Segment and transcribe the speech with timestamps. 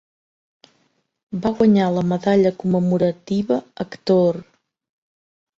[1.43, 4.45] Va guanyar la Medalla Commemorativa Hector.